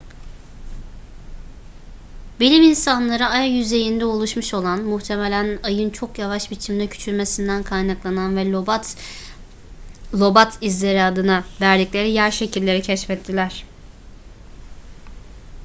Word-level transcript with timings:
bilim 2.39 2.63
insanları 2.63 3.25
ay 3.25 3.49
yüzeyinde 3.51 4.05
oluşmuş 4.05 4.53
olan 4.53 4.81
muhtemelen 4.83 5.59
ayın 5.63 5.89
çok 5.89 6.19
yavaş 6.19 6.51
biçimde 6.51 6.87
küçülmesinden 6.87 7.63
kaynaklanan 7.63 8.35
ve 8.35 8.51
lobat 10.13 10.57
izleri 10.61 11.03
adını 11.03 11.43
verdikleri 11.61 12.09
yer 12.09 12.31
şekilleri 12.31 12.81
keşfettiler 12.81 13.65